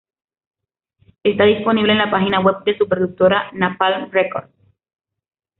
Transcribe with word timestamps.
Está 1.23 1.43
disponible 1.43 1.91
en 1.91 1.99
la 1.99 2.09
página 2.09 2.39
"web" 2.39 2.63
de 2.63 2.75
su 2.75 2.87
productora, 2.87 3.51
Napalm 3.53 4.09
Records. 4.09 4.49